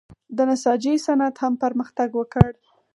د 0.37 0.37
نساجۍ 0.49 0.95
صنعت 1.05 1.35
هم 1.43 1.53
پرمختګ 1.63 2.09
وکړ. 2.15 2.49